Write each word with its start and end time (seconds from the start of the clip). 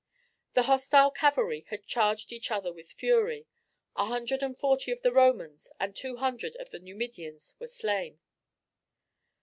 The 0.53 0.63
hostile 0.63 1.11
cavalry 1.11 1.63
had 1.69 1.85
charged 1.85 2.33
each 2.33 2.49
other 2.49 2.73
with 2.73 2.89
fury. 2.93 3.45
A 3.95 4.05
hundred 4.07 4.41
and 4.41 4.57
forty 4.57 4.89
of 4.91 5.03
the 5.03 5.11
Romans 5.11 5.71
and 5.79 5.95
two 5.95 6.17
hundred 6.17 6.55
of 6.55 6.71
the 6.71 6.79
Numidians 6.79 7.53
were 7.59 7.67
slain. 7.67 8.19